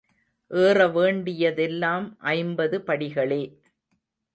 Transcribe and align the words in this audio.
ஏற 0.51 0.87
வேண்டியதெல்லாம் 0.87 2.17
ஐம்பது 2.19 2.79
படிகளே. 2.81 3.41